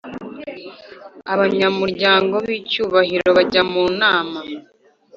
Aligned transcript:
Abanyamuryango 1.33 2.35
b 2.45 2.47
icyubahiro 2.59 3.29
bajya 3.37 3.61
mu 3.71 3.83
nama 4.01 4.39